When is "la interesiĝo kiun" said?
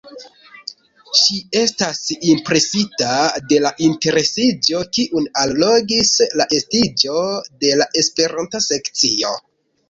3.65-5.29